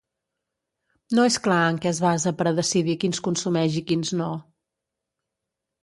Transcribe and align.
No 1.19 1.25
és 1.31 1.37
clar 1.49 1.59
en 1.75 1.77
què 1.85 1.91
es 1.91 2.01
basa 2.07 2.35
per 2.41 2.49
a 2.53 2.55
decidir 2.63 2.99
quins 3.05 3.23
consumeix 3.29 3.79
i 3.79 3.87
quins 3.93 4.17
no. 4.25 4.35